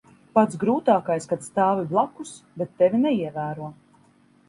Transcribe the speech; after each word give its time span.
Pats 0.37 0.57
grūtākais- 0.63 1.29
kad 1.35 1.45
stāvi 1.49 1.85
blakus, 1.93 2.35
bet 2.63 2.75
tevi 2.83 3.07
neievēro. 3.07 3.73